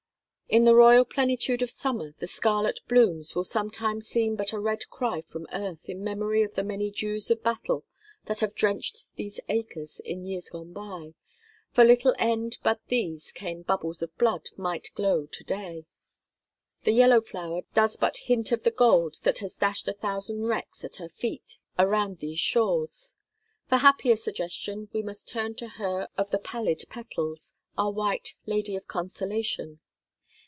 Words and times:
In 0.53 0.65
the 0.65 0.75
royal 0.75 1.05
plenitude 1.05 1.61
of 1.61 1.71
summer, 1.71 2.13
the 2.19 2.27
scarlet 2.27 2.81
blooms 2.89 3.33
will 3.35 3.45
sometimes 3.45 4.05
seem 4.05 4.35
but 4.35 4.51
a 4.51 4.59
red 4.59 4.89
cry 4.89 5.21
from 5.21 5.47
earth 5.53 5.87
in 5.87 6.03
memory 6.03 6.43
of 6.43 6.55
the 6.55 6.63
many 6.65 6.91
dews 6.91 7.31
of 7.31 7.41
battle 7.41 7.85
that 8.25 8.41
have 8.41 8.53
drenched 8.53 9.05
these 9.15 9.39
acres 9.47 10.01
in 10.03 10.25
years 10.25 10.49
gone 10.49 10.73
by, 10.73 11.13
for 11.71 11.85
little 11.85 12.13
end 12.19 12.57
but 12.63 12.79
that 12.79 12.87
these 12.89 13.31
same 13.33 13.61
"bubbles 13.61 14.01
of 14.01 14.13
blood" 14.17 14.49
might 14.57 14.89
glow 14.93 15.25
to 15.25 15.43
day; 15.45 15.85
the 16.83 16.91
yellow 16.91 17.21
flower 17.21 17.61
does 17.73 17.95
but 17.95 18.17
hint 18.27 18.51
of 18.51 18.63
the 18.63 18.71
gold 18.71 19.21
that 19.23 19.37
has 19.37 19.55
dashed 19.55 19.87
a 19.87 19.93
thousand 19.93 20.47
wrecks 20.47 20.83
at 20.83 20.97
her 20.97 21.07
feet 21.07 21.59
around 21.79 22.17
these 22.19 22.41
shores: 22.41 23.15
for 23.69 23.77
happier 23.77 24.17
suggestion 24.17 24.89
we 24.91 25.01
must 25.01 25.29
turn 25.29 25.55
to 25.55 25.69
her 25.69 26.09
of 26.17 26.29
the 26.31 26.37
pallid 26.39 26.83
petals, 26.89 27.53
our 27.77 27.93
white 27.93 28.33
Lady 28.45 28.75
of 28.75 28.85
Consolation. 28.89 29.79